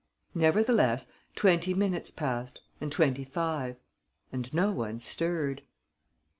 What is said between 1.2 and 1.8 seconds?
twenty